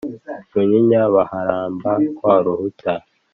Munyinya 0.51 1.01
baharamba 1.13 1.91
wa 2.23 2.35
Ruhuta, 2.43 2.93